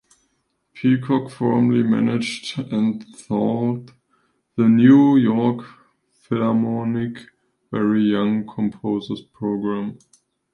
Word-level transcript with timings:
Peacocke 0.73 1.29
formerly 1.29 1.83
managed 1.83 2.57
and 2.73 3.05
taught 3.27 3.89
with 3.91 3.93
the 4.55 4.67
New 4.67 5.15
York 5.15 5.63
Philharmonic 6.23 7.29
Very 7.69 8.05
Young 8.05 8.43
Composers 8.47 9.21
program. 9.21 9.99